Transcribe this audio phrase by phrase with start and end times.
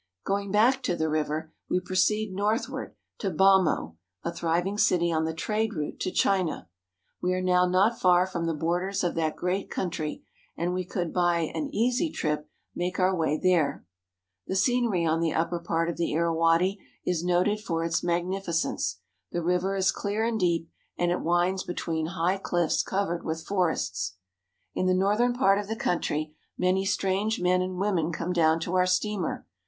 [0.25, 4.79] Going back to the river, we proceed north ward to Bhamo (ba mo'), a thriving
[4.79, 6.67] city on the trade route to China.
[7.21, 10.23] We are now not far from the borders of that great country,
[10.57, 13.85] and we could by an easy trip make our way there.
[14.47, 18.49] The scenery on the up per part of the Irawadi is noted for its magnifi
[18.53, 18.95] cence.
[19.31, 24.15] The river is clear and deep, and it winds between high cliffs covered with forests.
[24.73, 28.73] In the northern part of the country, many strange men and women come down to
[28.75, 29.45] our steamer.